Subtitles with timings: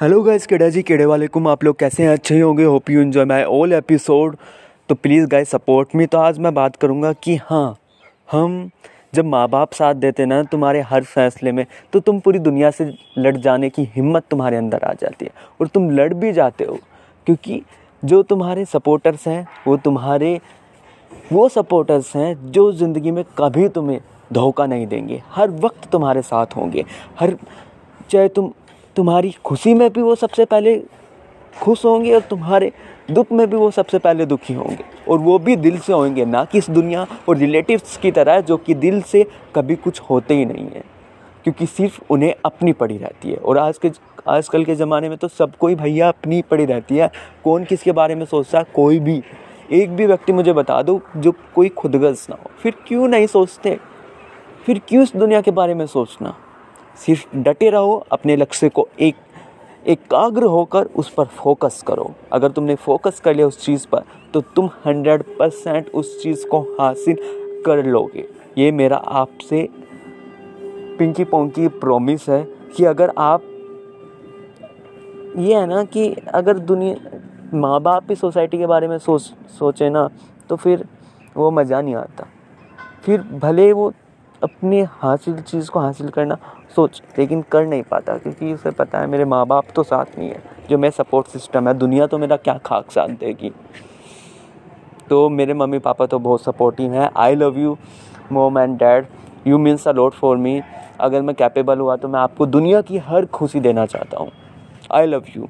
[0.00, 2.10] Hello guys केड़ा जी केड़े वाले कुम आप लोग कैसे हैं?
[2.10, 2.64] अच्छे होंगे.
[2.64, 4.36] Hope you enjoy my all episode
[4.88, 7.76] तो प्लीज़ गाइस सपोर्ट मी तो आज मैं बात करूँगा कि हाँ
[8.32, 8.70] हम
[9.14, 12.84] जब माँ बाप साथ देते ना, तुम्हारे हर फैसले में तो तुम पूरी दुनिया से
[13.18, 16.78] लड़ जाने की हिम्मत तुम्हारे अंदर आ जाती है। और तुम लड़ भी जाते हो,
[17.26, 17.62] क्योंकि
[18.02, 20.38] जो तुम्हारे सपोर्टर्स हैं, वो तुम्हारे,
[21.32, 24.00] वो सपोर्टर्स हैं जो ज़िंदगी में कभी तुम्हें
[24.32, 26.84] धोखा नहीं देंगे। हर वक्त तुम्हारे साथ होंगे।
[27.20, 27.36] हर,
[28.10, 28.50] चाहे तुम
[28.96, 30.82] तुम्हारी खुशी में भी वो सबसे पहले
[31.62, 32.72] खुश होंगे और तुम्हारे
[33.10, 36.44] दुख में भी वो सबसे पहले दुखी होंगे। और वो भी दिल से होंगे, ना
[36.44, 40.44] कि इस दुनिया और रिलेटिव्स की तरह, जो कि दिल से कभी कुछ होते ही
[40.44, 40.84] नहीं है।
[41.44, 43.90] क्योंकि सिर्फ़ उन्हें अपनी पड़ी रहती है। और आज के,
[44.28, 47.10] आजकल के ज़माने में तो सबको ही भैया अपनी पड़ी रहती है।
[47.44, 48.64] कौन किसके बारे में सोचता है?
[48.74, 49.22] कोई भी।
[49.72, 53.78] एक भी व्यक्ति मुझे बता दो, जो कोई खुदगर्ज ना हो। फिर क्यों नहीं सोचते?
[54.66, 56.36] फिर क्यों इस दुनिया के बारे में सोचना?
[56.96, 59.16] सिर्फ़ डटे रहो, अपने लक्ष्य को एक,
[59.86, 64.02] एकाग्र होकर उस पर फोकस करो। अगर तुमने फोकस कर लिया उस चीज़ पर
[64.34, 67.16] तो तुम हंड्रेड परसेंट उस चीज़ को हासिल
[67.66, 69.68] कर लोगे। ये मेरा आपसे
[70.98, 72.42] पिंकी पोंकी प्रॉमिस है
[72.76, 73.42] कि अगर आप,
[75.38, 77.18] ये है ना कि अगर दुनिया
[77.54, 79.22] माँ बाप भी सोसाइटी के बारे में सोच,
[79.58, 80.08] सोचे ना
[80.48, 80.84] तो फिर
[81.36, 82.26] वो मज़ा नहीं आता।
[83.02, 83.92] फिर भले वो
[84.42, 86.36] अपनी हासिल, चीज़ को हासिल करना
[86.76, 90.28] सोच, लेकिन कर नहीं पाता, क्योंकि उसे पता है मेरे माँ बाप तो साथ नहीं
[90.28, 93.52] है जो मेरा सपोर्ट सिस्टम है, दुनिया तो मेरा क्या खाक साथ देगी।
[95.08, 97.76] तो मेरे मम्मी पापा तो बहुत सपोर्टिव हैं। I love you
[98.32, 99.06] mom and dad
[99.46, 100.60] you means a lot for me
[101.00, 104.30] अगर मैं कैपेबल हुआ तो मैं आपको दुनिया की हर खुशी देना चाहता हूँ।
[104.92, 105.48] आई लव यू